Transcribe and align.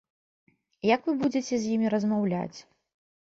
Як 0.95 1.01
вы 1.09 1.13
будзеце 1.23 1.55
з 1.65 1.75
імі 1.75 1.87
размаўляць? 1.97 2.57